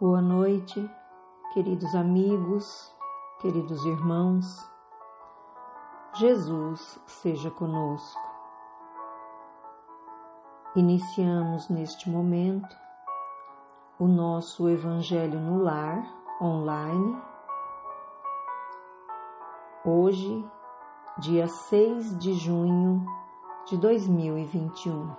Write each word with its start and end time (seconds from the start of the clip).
Boa 0.00 0.22
noite, 0.22 0.88
queridos 1.52 1.92
amigos, 1.92 2.94
queridos 3.40 3.84
irmãos. 3.84 4.70
Jesus 6.14 7.00
seja 7.04 7.50
conosco. 7.50 8.20
Iniciamos 10.76 11.68
neste 11.68 12.08
momento 12.08 12.76
o 13.98 14.06
nosso 14.06 14.68
Evangelho 14.68 15.40
no 15.40 15.60
Lar 15.60 16.06
online. 16.40 17.20
Hoje, 19.84 20.48
dia 21.18 21.48
6 21.48 22.16
de 22.20 22.34
junho 22.34 23.04
de 23.66 23.76
2021. 23.76 25.10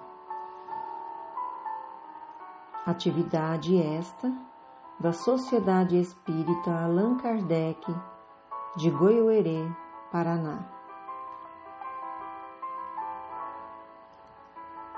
Atividade 2.86 3.78
esta 3.78 4.49
da 5.00 5.14
Sociedade 5.14 5.98
Espírita 5.98 6.72
Allan 6.72 7.16
Kardec 7.16 7.80
de 8.76 8.90
Goiôerê, 8.90 9.66
Paraná. 10.12 10.60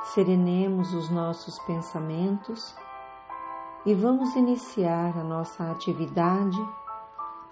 Serenemos 0.05 0.91
os 0.95 1.11
nossos 1.11 1.59
pensamentos 1.59 2.75
e 3.85 3.93
vamos 3.93 4.35
iniciar 4.35 5.15
a 5.15 5.23
nossa 5.23 5.69
atividade 5.69 6.57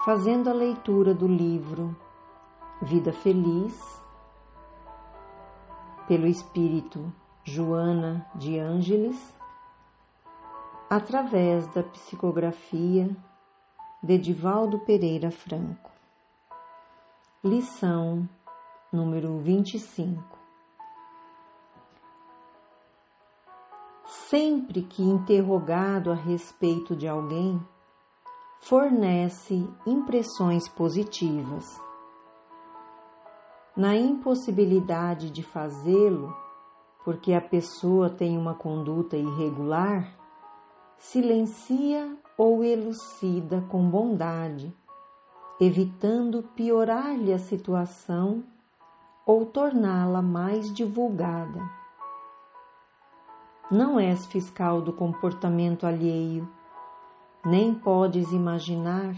fazendo 0.04 0.49
a 0.49 0.54
leitura 0.54 1.13
do 1.13 1.27
livro 1.27 1.95
Vida 2.81 3.13
Feliz, 3.13 4.04
pelo 6.07 6.26
Espírito 6.26 7.13
Joana 7.43 8.26
de 8.34 8.57
Ângeles 8.57 9.38
através 10.90 11.68
da 11.68 11.84
psicografia 11.84 13.15
de 14.01 14.18
Divaldo 14.18 14.79
Pereira 14.79 15.29
Franco. 15.29 15.91
Lição 17.43 18.27
número 18.91 19.37
25. 19.37 20.40
Sempre 24.04 24.81
que 24.81 25.04
interrogado 25.04 26.12
a 26.12 26.15
respeito 26.15 26.96
de 26.96 27.07
alguém, 27.07 27.62
fornece 28.59 29.70
impressões 29.85 30.68
positivas. 30.68 31.65
Na 33.77 33.96
impossibilidade 33.96 35.29
de 35.29 35.43
fazê-lo, 35.43 36.35
porque 37.05 37.34
a 37.34 37.41
pessoa 37.41 38.09
tem 38.09 38.35
uma 38.35 38.55
conduta 38.55 39.15
irregular, 39.15 40.18
silencia 41.00 42.14
ou 42.38 42.62
elucida 42.62 43.66
com 43.70 43.90
bondade, 43.90 44.76
evitando 45.60 46.44
piorar-lhe 46.44 47.32
a 47.34 47.40
situação 47.40 48.44
ou 49.26 49.46
torná-la 49.46 50.22
mais 50.22 50.74
divulgada. 50.74 51.62
Não 53.72 53.98
és 53.98 54.26
fiscal 54.26 54.82
do 54.82 54.92
comportamento 54.92 55.86
alheio, 55.86 56.48
nem 57.46 57.74
podes 57.74 58.32
imaginar 58.34 59.16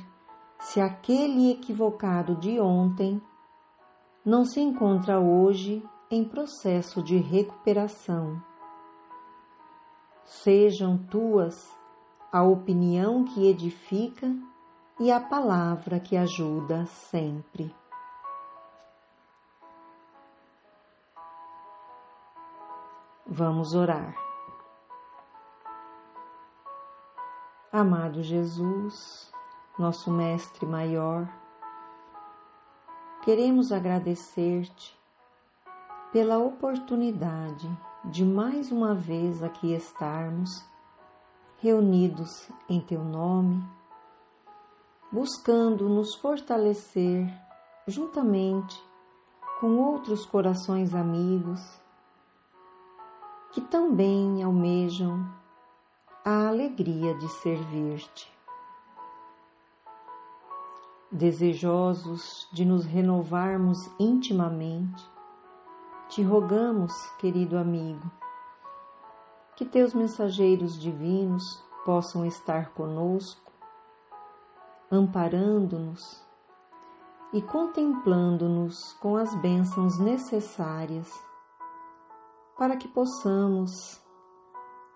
se 0.60 0.80
aquele 0.80 1.52
equivocado 1.52 2.36
de 2.36 2.60
ontem 2.60 3.20
não 4.24 4.46
se 4.46 4.60
encontra 4.60 5.20
hoje 5.20 5.84
em 6.12 6.24
processo 6.24 7.02
de 7.02 7.18
recuperação 7.18 8.40
Sejam 10.24 10.98
tuas 10.98 11.70
a 12.32 12.44
opinião 12.44 13.26
que 13.26 13.48
edifica 13.48 14.34
e 15.00 15.12
a 15.12 15.20
palavra 15.20 16.00
que 16.00 16.16
ajuda 16.16 16.86
sempre. 16.86 17.76
Vamos 23.28 23.74
orar. 23.74 24.16
Amado 27.72 28.22
Jesus, 28.22 29.32
nosso 29.80 30.12
Mestre 30.12 30.66
Maior, 30.66 31.28
queremos 33.24 33.72
agradecer-te 33.72 35.00
pela 36.12 36.38
oportunidade 36.38 37.70
de 38.06 38.26
mais 38.26 38.72
uma 38.72 38.96
vez 38.96 39.44
aqui 39.44 39.74
estarmos 39.74 40.50
reunidos 41.60 42.50
em 42.68 42.82
Teu 42.82 43.04
nome, 43.04 43.64
buscando 45.12 45.88
nos 45.88 46.16
fortalecer 46.16 47.32
juntamente 47.88 48.82
com 49.60 49.78
outros 49.78 50.26
corações 50.26 50.96
amigos 50.96 51.62
que 53.52 53.62
também 53.62 54.42
almejam 54.42 55.24
a 56.26 56.48
alegria 56.48 57.14
de 57.16 57.28
servir-te. 57.28 58.32
Desejosos 61.12 62.48
de 62.54 62.64
nos 62.64 62.86
renovarmos 62.86 63.78
intimamente, 64.00 65.04
te 66.12 66.22
rogamos, 66.22 66.92
querido 67.20 67.58
amigo, 67.58 68.12
que 69.56 69.64
teus 69.64 69.94
mensageiros 69.94 70.78
divinos 70.78 71.42
possam 71.86 72.26
estar 72.26 72.74
conosco, 72.74 73.54
amparando-nos 74.92 76.02
e 77.32 77.42
contemplando-nos 77.42 78.92
com 78.96 79.16
as 79.16 79.34
bênçãos 79.36 79.98
necessárias 80.00 81.10
para 82.58 82.76
que 82.76 82.90
possamos, 82.90 83.72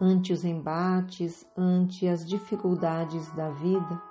ante 0.02 0.34
os 0.34 0.44
embates, 0.44 1.48
ante 1.58 2.10
as 2.10 2.26
dificuldades 2.26 3.32
da 3.32 3.52
vida, 3.52 4.04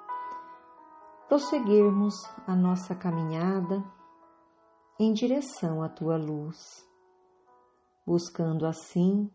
prosseguirmos 1.29 2.15
a 2.47 2.57
nossa 2.57 2.95
caminhada 2.95 3.85
em 4.99 5.13
direção 5.13 5.83
à 5.83 5.89
tua 5.91 6.17
luz 6.17 6.94
buscando 8.07 8.67
assim 8.67 9.31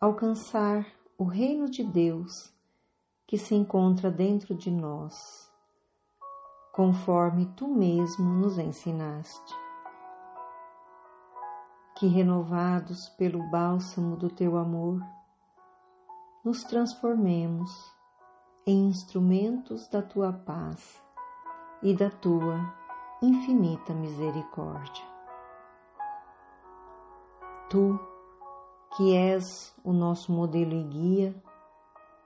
alcançar 0.00 0.86
o 1.18 1.24
reino 1.24 1.68
de 1.68 1.84
Deus 1.84 2.32
que 3.26 3.36
se 3.36 3.54
encontra 3.54 4.10
dentro 4.10 4.54
de 4.54 4.70
nós, 4.70 5.14
conforme 6.72 7.46
tu 7.54 7.68
mesmo 7.68 8.32
nos 8.34 8.58
ensinaste. 8.58 9.54
Que 11.96 12.06
renovados 12.06 13.08
pelo 13.10 13.48
bálsamo 13.50 14.16
do 14.16 14.30
teu 14.30 14.56
amor, 14.56 15.00
nos 16.44 16.64
transformemos 16.64 17.70
em 18.66 18.88
instrumentos 18.88 19.86
da 19.88 20.00
tua 20.00 20.32
paz 20.32 21.02
e 21.82 21.94
da 21.94 22.10
tua 22.10 22.74
infinita 23.22 23.92
misericórdia. 23.92 25.09
Tu, 27.70 28.00
que 28.96 29.16
és 29.16 29.72
o 29.84 29.92
nosso 29.92 30.32
modelo 30.32 30.74
e 30.74 30.82
guia, 30.82 31.42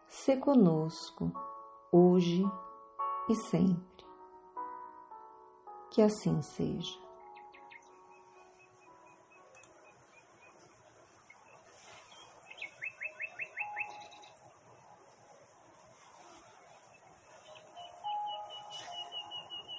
se 0.08 0.38
conosco, 0.38 1.30
hoje 1.92 2.42
e 3.28 3.34
sempre. 3.34 4.06
Que 5.90 6.00
assim 6.00 6.40
seja. 6.40 6.98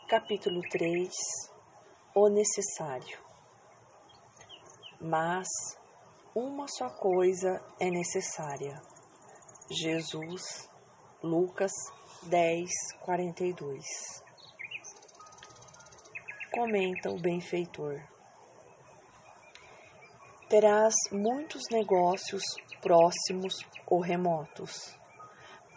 Capítulo 0.07 0.61
3 0.69 1.11
O 2.13 2.29
necessário 2.29 3.24
mas 5.05 5.47
uma 6.33 6.65
só 6.67 6.89
coisa 6.89 7.63
é 7.79 7.91
necessária. 7.91 8.81
Jesus, 9.69 10.67
Lucas 11.21 11.71
10, 12.23 12.67
42. 13.01 13.85
Comenta 16.51 17.11
o 17.11 17.21
benfeitor. 17.21 18.01
Terás 20.49 20.95
muitos 21.11 21.61
negócios 21.71 22.41
próximos 22.81 23.53
ou 23.85 23.99
remotos, 23.99 24.97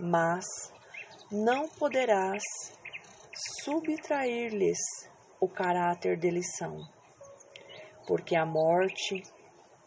mas 0.01 0.47
não 1.31 1.69
poderás 1.69 2.43
subtrair-lhes 3.63 4.79
o 5.39 5.49
caráter 5.49 6.19
de 6.19 6.31
lição 6.31 6.98
porque 8.09 8.35
a 8.35 8.47
morte 8.47 9.23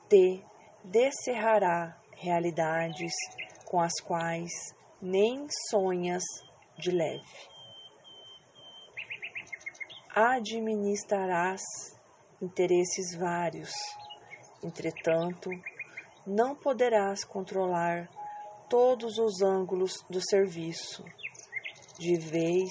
te 0.08 0.46
descerrará 0.84 2.00
realidades 2.12 3.12
com 3.66 3.82
as 3.82 4.00
quais 4.00 4.52
nem 5.02 5.48
sonhas 5.72 6.22
de 6.78 6.92
leve. 6.92 7.50
Administrarás 10.14 11.64
interesses 12.40 13.18
vários, 13.18 13.72
entretanto, 14.64 15.50
não 16.28 16.56
poderás 16.56 17.24
controlar 17.24 18.08
todos 18.70 19.18
os 19.18 19.42
ângulos 19.42 19.94
do 20.08 20.22
serviço, 20.22 21.04
de 21.98 22.18
vez 22.18 22.70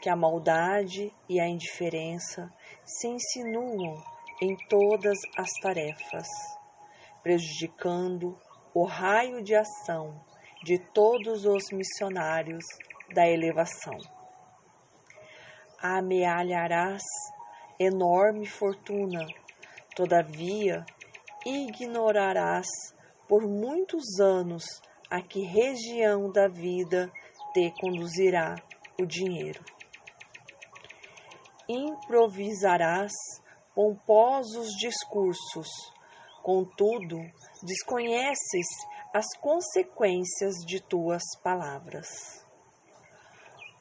que 0.00 0.08
a 0.08 0.14
maldade 0.14 1.12
e 1.28 1.40
a 1.40 1.48
indiferença 1.48 2.48
se 2.84 3.08
insinuam 3.08 4.13
em 4.44 4.54
todas 4.68 5.18
as 5.38 5.48
tarefas, 5.62 6.28
prejudicando 7.22 8.38
o 8.74 8.84
raio 8.84 9.42
de 9.42 9.54
ação 9.54 10.22
de 10.62 10.78
todos 10.92 11.46
os 11.46 11.64
missionários 11.72 12.62
da 13.14 13.26
elevação. 13.26 13.96
Amealharás 15.80 17.02
enorme 17.80 18.46
fortuna, 18.46 19.26
todavia 19.96 20.84
ignorarás 21.46 22.66
por 23.26 23.48
muitos 23.48 24.20
anos 24.20 24.64
a 25.10 25.22
que 25.22 25.40
região 25.40 26.30
da 26.30 26.48
vida 26.48 27.10
te 27.54 27.72
conduzirá 27.80 28.56
o 29.00 29.06
dinheiro. 29.06 29.64
Improvisarás 31.66 33.12
pomposos 33.74 34.68
discursos, 34.78 35.68
contudo, 36.42 37.18
desconheces 37.62 38.66
as 39.12 39.26
consequências 39.40 40.54
de 40.66 40.80
tuas 40.80 41.22
palavras. 41.42 42.08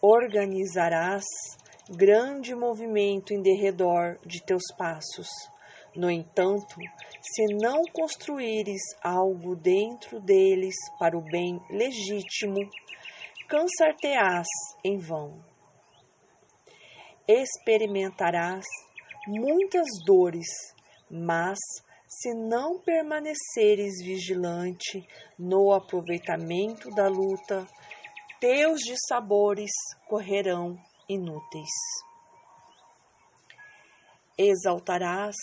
Organizarás 0.01 1.23
grande 1.89 2.55
movimento 2.55 3.33
em 3.33 3.41
derredor 3.41 4.17
de 4.25 4.41
teus 4.43 4.63
passos. 4.77 5.27
No 5.95 6.09
entanto, 6.09 6.75
se 7.21 7.53
não 7.55 7.83
construíres 7.91 8.81
algo 9.01 9.55
dentro 9.55 10.19
deles 10.19 10.75
para 10.97 11.17
o 11.17 11.21
bem 11.21 11.61
legítimo, 11.69 12.57
cansar-te-ás 13.47 14.47
em 14.83 14.97
vão. 14.97 15.43
Experimentarás 17.27 18.65
muitas 19.27 19.87
dores, 20.05 20.47
mas 21.09 21.57
se 22.07 22.33
não 22.33 22.79
permaneceres 22.79 24.03
vigilante 24.03 25.07
no 25.37 25.71
aproveitamento 25.71 26.89
da 26.91 27.07
luta, 27.07 27.67
teus 28.39 28.81
dissabores 28.81 29.71
correrão 30.07 30.77
inúteis. 31.09 31.69
Exaltarás 34.37 35.35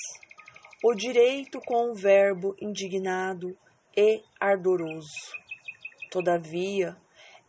o 0.84 0.94
direito 0.94 1.60
com 1.60 1.90
o 1.90 1.94
verbo 1.94 2.54
indignado 2.60 3.56
e 3.96 4.22
ardoroso. 4.40 5.08
Todavia, 6.10 6.96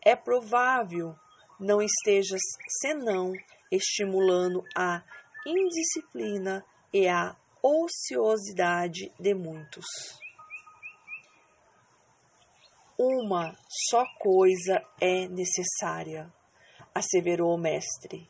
é 0.03 0.15
provável 0.15 1.15
não 1.59 1.81
estejas 1.81 2.41
senão 2.81 3.31
estimulando 3.71 4.63
a 4.75 5.03
indisciplina 5.45 6.63
e 6.93 7.07
a 7.07 7.35
ociosidade 7.63 9.11
de 9.19 9.33
muitos. 9.33 9.85
Uma 12.97 13.55
só 13.89 14.03
coisa 14.19 14.79
é 14.99 15.27
necessária, 15.27 16.31
asseverou 16.93 17.55
o 17.55 17.59
mestre, 17.59 18.29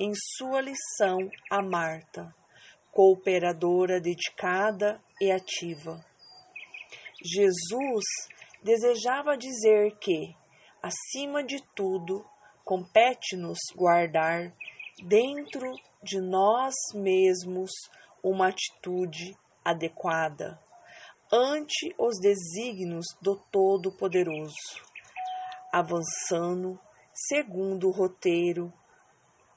em 0.00 0.12
sua 0.14 0.60
lição 0.60 1.18
a 1.50 1.62
Marta, 1.62 2.34
cooperadora 2.90 4.00
dedicada 4.00 5.00
e 5.20 5.30
ativa. 5.30 6.04
Jesus 7.22 8.04
desejava 8.62 9.36
dizer 9.36 9.96
que, 9.98 10.34
acima 10.82 11.44
de 11.44 11.62
tudo, 11.74 12.24
compete-nos 12.64 13.58
guardar 13.76 14.52
dentro 15.06 15.72
de 16.02 16.20
nós 16.20 16.74
mesmos 16.94 17.70
uma 18.22 18.48
atitude 18.48 19.36
adequada 19.64 20.58
ante 21.32 21.94
os 21.98 22.18
desígnios 22.20 23.06
do 23.20 23.36
Todo-Poderoso, 23.50 24.54
avançando 25.72 26.80
segundo 27.12 27.88
o 27.88 27.92
roteiro 27.92 28.72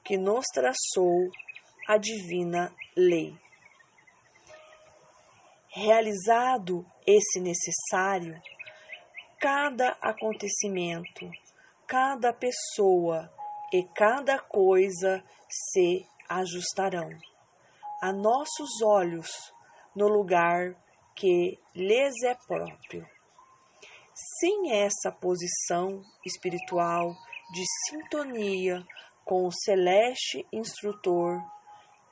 que 0.04 0.18
nos 0.18 0.44
traçou 0.52 1.30
a 1.88 1.96
divina 1.96 2.74
lei. 2.96 3.34
Realizado 5.68 6.84
esse 7.06 7.40
necessário, 7.40 8.38
cada 9.40 9.96
acontecimento, 10.02 11.30
cada 11.86 12.32
pessoa 12.32 13.32
e 13.72 13.82
cada 13.94 14.38
coisa 14.38 15.24
se 15.48 16.06
ajustarão 16.40 17.10
a 18.00 18.12
nossos 18.12 18.82
olhos 18.82 19.28
no 19.94 20.08
lugar 20.08 20.74
que 21.14 21.58
lhes 21.74 22.22
é 22.24 22.34
próprio. 22.46 23.06
Sem 24.40 24.72
essa 24.72 25.12
posição 25.12 26.02
espiritual 26.24 27.14
de 27.52 27.64
sintonia 27.86 28.84
com 29.24 29.46
o 29.46 29.52
celeste 29.52 30.46
instrutor, 30.52 31.40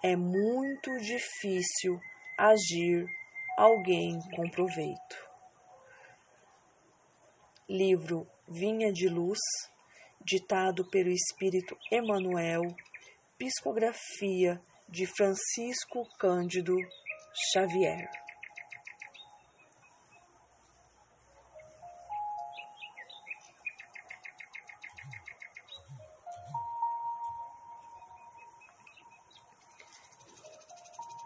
é 0.02 0.16
muito 0.16 0.90
difícil 0.98 1.98
agir 2.38 3.04
alguém 3.58 4.18
com 4.34 4.48
proveito. 4.50 5.30
Livro 7.68 8.26
Vinha 8.48 8.92
de 8.92 9.08
Luz, 9.08 9.38
ditado 10.24 10.88
pelo 10.90 11.10
Espírito 11.10 11.76
Emmanuel, 11.92 12.62
psicografia 13.40 14.60
de 14.86 15.06
Francisco 15.06 16.06
Cândido 16.18 16.76
Xavier. 17.54 18.06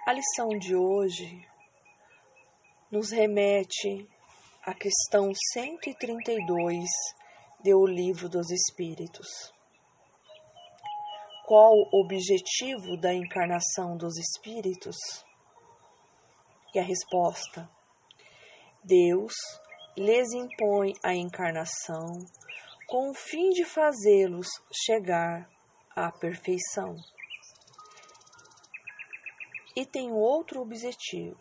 A 0.07 0.13
lição 0.13 0.51
de 0.57 0.77
hoje 0.77 1.45
nos 2.93 3.11
remete 3.11 4.09
à 4.63 4.73
questão 4.73 5.33
132 5.53 6.85
do 7.65 7.87
Livro 7.87 8.29
dos 8.29 8.53
Espíritos. 8.53 9.54
Qual 11.47 11.75
o 11.93 12.01
objetivo 12.01 12.97
da 12.97 13.13
encarnação 13.13 13.99
dos 13.99 14.17
espíritos? 14.17 14.97
E 16.75 16.79
a 16.79 16.83
resposta: 16.83 17.69
Deus 18.83 19.35
lhes 19.95 20.33
impõe 20.33 20.95
a 21.03 21.15
encarnação 21.15 22.25
com 22.87 23.11
o 23.11 23.15
fim 23.15 23.51
de 23.51 23.63
fazê-los 23.63 24.47
chegar 24.73 25.47
à 25.95 26.11
perfeição. 26.11 26.97
E 29.77 29.85
tem 29.85 30.11
outro 30.13 30.63
objetivo. 30.63 31.39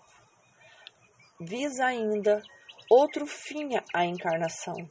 Visa 1.39 1.85
ainda 1.85 2.43
outro 2.89 3.25
fim 3.25 3.69
à 3.93 4.05
encarnação, 4.05 4.85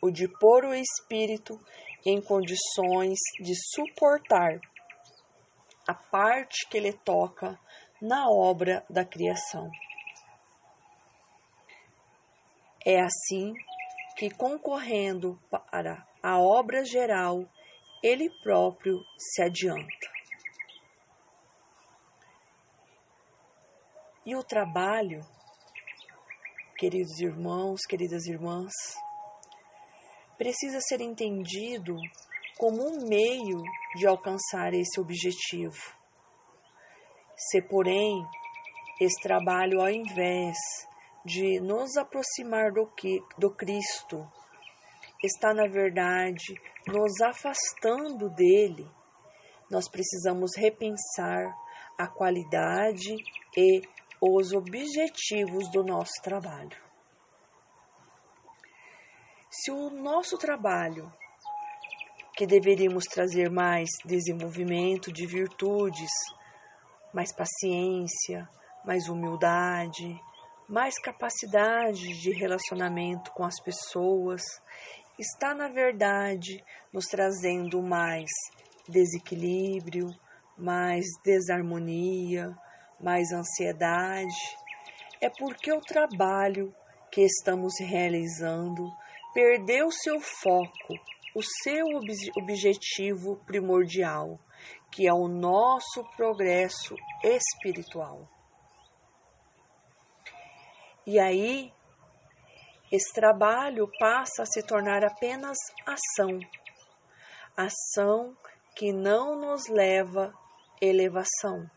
o 0.00 0.10
de 0.10 0.26
pôr 0.38 0.64
o 0.64 0.74
espírito 0.74 1.60
em 2.04 2.20
condições 2.20 3.18
de 3.40 3.54
suportar 3.74 4.60
a 5.86 5.94
parte 5.94 6.68
que 6.68 6.80
lhe 6.80 6.92
toca 6.92 7.58
na 8.00 8.28
obra 8.28 8.84
da 8.88 9.04
criação. 9.04 9.70
É 12.86 13.00
assim 13.00 13.52
que, 14.16 14.30
concorrendo 14.30 15.38
para 15.50 16.06
a 16.22 16.38
obra 16.38 16.84
geral, 16.84 17.44
ele 18.02 18.30
próprio 18.42 18.98
se 19.18 19.42
adianta. 19.42 20.10
E 24.24 24.36
o 24.36 24.42
trabalho, 24.42 25.20
queridos 26.78 27.18
irmãos, 27.20 27.80
queridas 27.86 28.26
irmãs, 28.26 28.72
precisa 30.40 30.80
ser 30.80 31.02
entendido 31.02 31.94
como 32.56 32.80
um 32.80 33.06
meio 33.06 33.62
de 33.94 34.06
alcançar 34.06 34.72
esse 34.72 34.98
objetivo. 34.98 35.76
Se, 37.36 37.60
porém, 37.60 38.24
esse 38.98 39.20
trabalho, 39.20 39.82
ao 39.82 39.90
invés 39.90 40.56
de 41.26 41.60
nos 41.60 41.94
aproximar 41.98 42.72
do, 42.72 42.86
que, 42.86 43.20
do 43.36 43.54
Cristo 43.54 44.26
está, 45.22 45.52
na 45.52 45.68
verdade, 45.68 46.54
nos 46.86 47.20
afastando 47.20 48.30
dele, 48.30 48.90
nós 49.70 49.90
precisamos 49.90 50.52
repensar 50.56 51.54
a 51.98 52.08
qualidade 52.08 53.14
e 53.58 53.82
os 54.18 54.54
objetivos 54.54 55.70
do 55.70 55.84
nosso 55.84 56.14
trabalho. 56.22 56.89
Se 59.52 59.72
o 59.72 59.90
nosso 59.90 60.38
trabalho, 60.38 61.12
que 62.36 62.46
deveríamos 62.46 63.04
trazer 63.06 63.50
mais 63.50 63.88
desenvolvimento 64.04 65.12
de 65.12 65.26
virtudes, 65.26 66.08
mais 67.12 67.34
paciência, 67.34 68.48
mais 68.84 69.08
humildade, 69.08 70.16
mais 70.68 71.00
capacidade 71.00 72.20
de 72.20 72.30
relacionamento 72.30 73.32
com 73.32 73.42
as 73.42 73.60
pessoas, 73.60 74.40
está 75.18 75.52
na 75.52 75.66
verdade 75.66 76.64
nos 76.92 77.06
trazendo 77.06 77.82
mais 77.82 78.30
desequilíbrio, 78.88 80.08
mais 80.56 81.06
desarmonia, 81.24 82.56
mais 83.00 83.32
ansiedade. 83.32 84.56
É 85.20 85.28
porque 85.28 85.72
o 85.72 85.80
trabalho 85.80 86.72
que 87.10 87.22
estamos 87.22 87.74
realizando 87.80 88.88
perdeu 89.32 89.90
seu 89.90 90.20
foco, 90.20 90.94
o 91.34 91.42
seu 91.62 91.86
ob 91.86 92.06
objetivo 92.36 93.36
primordial, 93.44 94.38
que 94.92 95.06
é 95.06 95.12
o 95.12 95.28
nosso 95.28 96.04
progresso 96.16 96.94
espiritual. 97.22 98.28
E 101.06 101.18
aí, 101.18 101.72
esse 102.92 103.12
trabalho 103.12 103.88
passa 103.98 104.42
a 104.42 104.46
se 104.46 104.62
tornar 104.62 105.04
apenas 105.04 105.56
ação, 105.86 106.38
ação 107.56 108.36
que 108.74 108.92
não 108.92 109.40
nos 109.40 109.68
leva 109.68 110.32
elevação. 110.80 111.70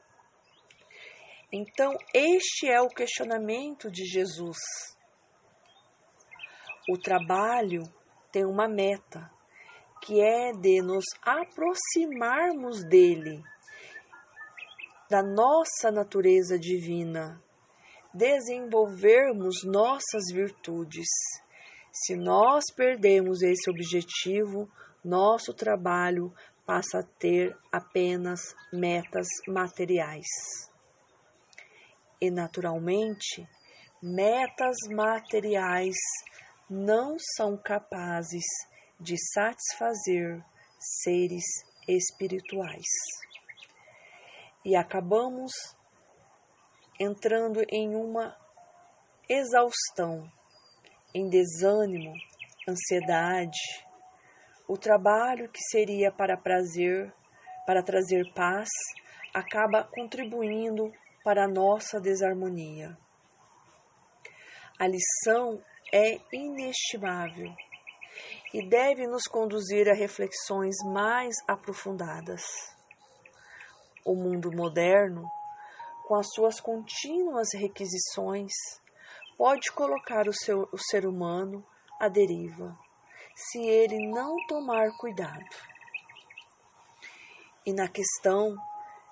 Então, 1.52 1.96
este 2.14 2.68
é 2.68 2.82
o 2.82 2.88
questionamento 2.88 3.92
de 3.92 4.06
Jesus. 4.06 4.58
O 6.90 6.98
trabalho 6.98 7.84
tem 8.30 8.44
uma 8.44 8.68
meta, 8.68 9.32
que 10.02 10.20
é 10.20 10.52
de 10.52 10.82
nos 10.82 11.06
aproximarmos 11.22 12.84
dele, 12.84 13.42
da 15.10 15.24
nossa 15.24 15.90
natureza 15.90 16.60
divina, 16.60 17.42
desenvolvermos 18.14 19.64
nossas 19.64 20.26
virtudes. 20.34 21.08
Se 21.90 22.18
nós 22.18 22.66
perdemos 22.76 23.42
esse 23.42 23.70
objetivo, 23.70 24.70
nosso 25.02 25.54
trabalho 25.54 26.34
passa 26.66 27.00
a 27.00 27.04
ter 27.18 27.58
apenas 27.72 28.42
metas 28.74 29.28
materiais. 29.48 30.28
E, 32.20 32.30
naturalmente, 32.30 33.48
metas 34.02 34.76
materiais 34.90 35.96
não 36.74 37.18
são 37.36 37.56
capazes 37.56 38.46
de 39.00 39.16
satisfazer 39.32 40.44
seres 40.80 41.46
espirituais. 41.88 42.88
E 44.66 44.76
acabamos 44.76 45.54
entrando 47.00 47.62
em 47.70 47.96
uma 47.96 48.36
exaustão, 49.30 50.28
em 51.14 51.30
desânimo, 51.30 52.12
ansiedade. 52.68 53.86
O 54.68 54.76
trabalho 54.76 55.52
que 55.52 55.62
seria 55.70 56.12
para 56.12 56.38
prazer, 56.38 57.14
para 57.68 57.84
trazer 57.84 58.34
paz, 58.34 58.70
acaba 59.32 59.84
contribuindo 59.84 60.92
para 61.24 61.46
a 61.46 61.48
nossa 61.48 62.00
desarmonia. 62.00 62.98
A 64.80 64.88
lição 64.88 65.62
é 65.94 66.20
inestimável 66.34 67.54
e 68.54 68.68
deve 68.68 69.08
nos 69.08 69.28
conduzir 69.28 69.88
a 69.88 69.94
reflexões 69.94 70.76
mais 70.84 71.36
aprofundadas. 71.48 72.44
O 74.06 74.16
mundo 74.16 74.52
moderno 74.52 75.24
com 76.04 76.16
as 76.16 76.28
suas 76.34 76.60
contínuas 76.60 77.48
requisições, 77.54 78.52
pode 79.38 79.72
colocar 79.72 80.28
o, 80.28 80.34
seu, 80.34 80.68
o 80.72 80.78
ser 80.78 81.06
humano 81.06 81.66
à 82.00 82.10
deriva, 82.10 82.78
se 83.34 83.60
ele 83.60 84.12
não 84.12 84.36
tomar 84.48 84.92
cuidado. 85.00 85.56
E 87.66 87.74
na 87.74 87.88
questão 87.88 88.54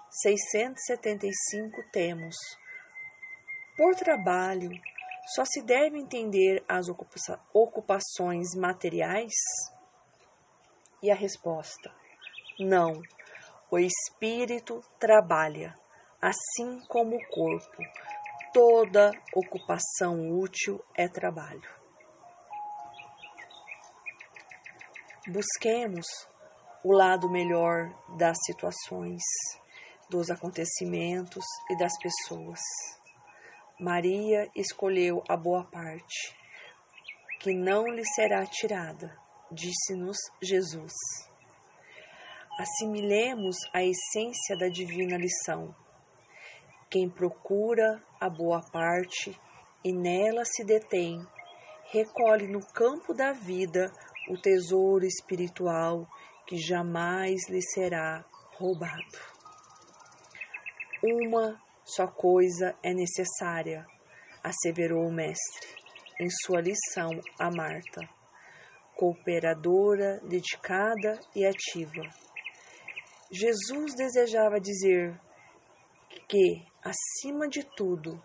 675 0.09 1.81
temos: 1.91 2.35
por 3.77 3.95
trabalho, 3.95 4.69
só 5.27 5.43
se 5.45 5.61
deve 5.61 5.97
entender 5.97 6.63
as 6.67 6.87
ocupações 7.53 8.55
materiais? 8.55 9.33
E 11.01 11.09
a 11.09 11.15
resposta: 11.15 11.93
não. 12.59 13.01
O 13.69 13.79
espírito 13.79 14.83
trabalha 14.99 15.73
assim 16.21 16.79
como 16.87 17.15
o 17.15 17.27
corpo. 17.29 17.81
Toda 18.53 19.11
ocupação 19.33 20.29
útil 20.37 20.83
é 20.93 21.07
trabalho. 21.07 21.81
Busquemos 25.27 26.05
o 26.83 26.91
lado 26.91 27.29
melhor 27.29 27.93
das 28.17 28.37
situações, 28.45 29.21
dos 30.09 30.29
acontecimentos 30.29 31.45
e 31.69 31.77
das 31.77 31.93
pessoas. 31.99 32.59
Maria 33.81 34.49
escolheu 34.55 35.23
a 35.27 35.35
boa 35.35 35.65
parte, 35.65 36.33
que 37.39 37.53
não 37.53 37.87
lhe 37.87 38.05
será 38.05 38.45
tirada, 38.45 39.17
disse-nos 39.51 40.17
Jesus. 40.41 40.93
Assimilemos 42.57 43.57
a 43.73 43.83
essência 43.83 44.55
da 44.57 44.69
divina 44.69 45.17
lição 45.17 45.75
quem 46.91 47.09
procura 47.09 48.03
a 48.19 48.29
boa 48.29 48.61
parte 48.69 49.39
e 49.81 49.93
nela 49.93 50.43
se 50.43 50.61
detém, 50.65 51.25
recolhe 51.85 52.47
no 52.47 52.59
campo 52.73 53.13
da 53.13 53.31
vida 53.31 53.89
o 54.27 54.37
tesouro 54.37 55.05
espiritual 55.05 56.05
que 56.45 56.57
jamais 56.57 57.47
lhe 57.49 57.61
será 57.61 58.25
roubado. 58.57 59.17
Uma 61.01 61.57
só 61.95 62.07
coisa 62.07 62.75
é 62.83 62.93
necessária, 62.93 63.85
asseverou 64.43 65.07
o 65.07 65.11
Mestre 65.11 65.67
em 66.19 66.29
sua 66.45 66.61
lição 66.61 67.09
a 67.39 67.49
Marta, 67.49 68.07
cooperadora, 68.95 70.19
dedicada 70.23 71.19
e 71.35 71.45
ativa. 71.45 72.03
Jesus 73.31 73.95
desejava 73.95 74.59
dizer 74.59 75.19
que 76.27 76.63
acima 76.83 77.47
de 77.47 77.63
tudo, 77.63 78.21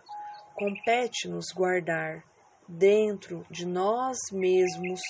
compete-nos 0.54 1.46
guardar 1.54 2.22
dentro 2.68 3.46
de 3.50 3.66
nós 3.66 4.16
mesmos 4.32 5.00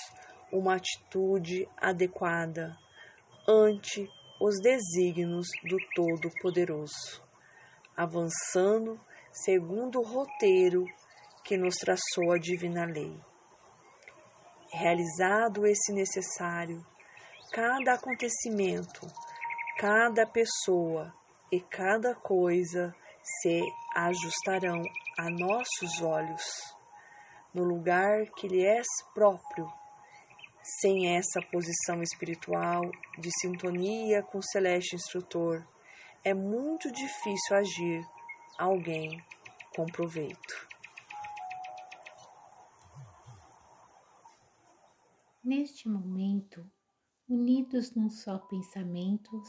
uma 0.51 0.75
atitude 0.75 1.67
adequada 1.75 2.77
ante 3.47 4.07
os 4.39 4.61
desígnios 4.61 5.47
do 5.63 5.77
Todo-Poderoso, 5.95 7.26
avançando 7.97 8.99
segundo 9.31 9.99
o 9.99 10.03
roteiro 10.03 10.85
que 11.43 11.57
nos 11.57 11.75
traçou 11.75 12.31
a 12.31 12.37
divina 12.37 12.85
lei. 12.85 13.19
Realizado 14.71 15.65
esse 15.65 15.91
necessário, 15.91 16.85
cada 17.51 17.93
acontecimento, 17.93 19.07
cada 19.79 20.27
pessoa 20.27 21.11
e 21.51 21.59
cada 21.59 22.13
coisa 22.13 22.93
se 23.41 23.61
ajustarão 23.95 24.81
a 25.17 25.29
nossos 25.29 26.01
olhos 26.01 26.43
no 27.53 27.63
lugar 27.63 28.25
que 28.35 28.47
lhe 28.47 28.65
é 28.65 28.81
próprio. 29.13 29.67
Sem 30.81 31.15
essa 31.15 31.39
posição 31.49 32.01
espiritual 32.01 32.81
de 33.17 33.29
sintonia 33.39 34.21
com 34.21 34.39
o 34.39 34.43
celeste 34.43 34.95
instrutor, 34.95 35.65
é 36.27 36.33
muito 36.33 36.91
difícil 36.91 37.55
agir 37.55 38.05
alguém 38.57 39.23
com 39.73 39.85
proveito. 39.85 40.67
Neste 45.41 45.87
momento, 45.87 46.69
unidos 47.29 47.95
num 47.95 48.09
só 48.09 48.39
pensamento, 48.39 49.41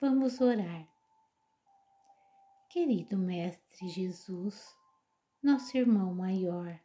vamos 0.00 0.40
orar 0.40 0.88
Querido 2.70 3.18
Mestre 3.18 3.88
Jesus, 3.88 4.72
nosso 5.42 5.76
irmão 5.76 6.14
maior, 6.14 6.78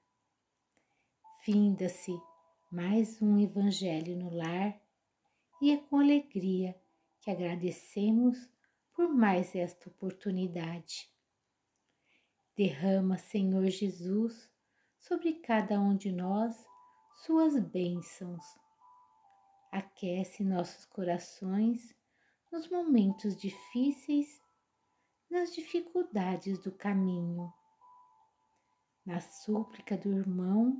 finda-se 1.45 2.19
Mais 2.71 3.21
um 3.21 3.37
Evangelho 3.37 4.17
no 4.17 4.33
lar 4.33 4.81
e 5.61 5.71
é 5.71 5.77
com 5.77 5.99
alegria 5.99 6.75
que 7.19 7.29
agradecemos 7.29 8.50
por 9.01 9.09
mais 9.09 9.55
esta 9.55 9.89
oportunidade. 9.89 11.11
Derrama, 12.55 13.17
Senhor 13.17 13.65
Jesus, 13.65 14.47
sobre 14.99 15.39
cada 15.39 15.81
um 15.81 15.97
de 15.97 16.11
nós 16.11 16.55
suas 17.15 17.57
bênçãos. 17.57 18.45
Aquece 19.71 20.43
nossos 20.43 20.85
corações 20.85 21.95
nos 22.51 22.69
momentos 22.69 23.35
difíceis, 23.35 24.39
nas 25.27 25.51
dificuldades 25.51 26.59
do 26.59 26.71
caminho. 26.71 27.51
Na 29.03 29.19
súplica 29.19 29.97
do 29.97 30.13
irmão 30.13 30.79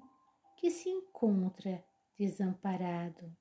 que 0.57 0.69
se 0.69 0.89
encontra 0.89 1.83
desamparado. 2.19 3.35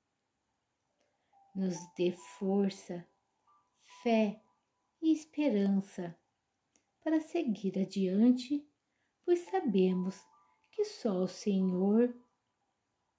Nos 1.53 1.75
dê 1.95 2.11
força, 2.39 3.07
fé 4.01 4.41
e 5.01 5.11
esperança 5.11 6.17
para 7.03 7.19
seguir 7.19 7.79
adiante, 7.79 8.65
pois 9.25 9.39
sabemos 9.41 10.25
que 10.71 10.85
só 10.85 11.23
o 11.23 11.27
Senhor 11.27 12.15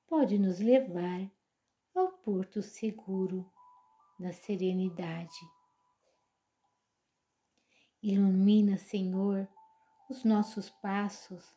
pode 0.06 0.38
nos 0.38 0.60
levar 0.60 1.30
ao 1.94 2.12
porto 2.12 2.62
seguro 2.62 3.50
da 4.18 4.32
serenidade. 4.32 5.40
Ilumina, 8.02 8.78
Senhor, 8.78 9.48
os 10.08 10.24
nossos 10.24 10.68
passos 10.68 11.56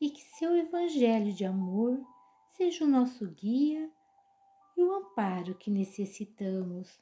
e 0.00 0.10
que 0.10 0.22
seu 0.22 0.56
Evangelho 0.56 1.32
de 1.32 1.44
amor 1.44 2.00
seja 2.50 2.84
o 2.84 2.88
nosso 2.88 3.26
guia 3.28 3.90
e 4.76 4.82
o 4.82 4.92
amparo 4.92 5.54
que 5.54 5.70
necessitamos, 5.70 7.00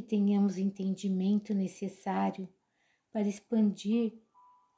que 0.00 0.06
tenhamos 0.06 0.56
entendimento 0.56 1.52
necessário 1.52 2.48
para 3.12 3.28
expandir 3.28 4.18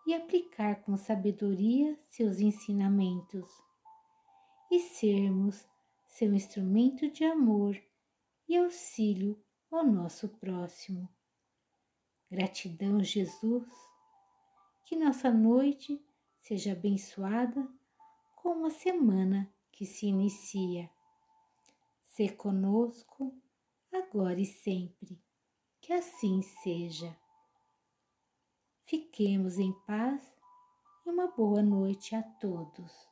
e 0.04 0.14
aplicar 0.14 0.82
com 0.82 0.96
sabedoria 0.96 1.96
seus 2.06 2.40
ensinamentos 2.40 3.48
e 4.68 4.80
sermos 4.80 5.64
seu 6.08 6.34
instrumento 6.34 7.08
de 7.08 7.24
amor 7.24 7.80
e 8.48 8.56
auxílio 8.56 9.40
ao 9.70 9.86
nosso 9.86 10.28
próximo. 10.28 11.08
Gratidão, 12.28 13.00
Jesus, 13.04 13.68
que 14.84 14.96
nossa 14.96 15.30
noite 15.30 16.04
seja 16.40 16.72
abençoada 16.72 17.68
com 18.34 18.48
uma 18.48 18.70
semana 18.70 19.48
que 19.70 19.86
se 19.86 20.06
inicia. 20.06 20.90
Ser 22.06 22.34
conosco 22.34 23.32
agora 23.92 24.40
e 24.40 24.46
sempre, 24.46 25.20
que 25.80 25.92
assim 25.92 26.42
seja. 26.42 27.16
Fiquemos 28.84 29.58
em 29.58 29.72
paz 29.86 30.22
e 31.06 31.10
uma 31.10 31.28
boa 31.28 31.62
noite 31.62 32.14
a 32.14 32.22
todos. 32.22 33.11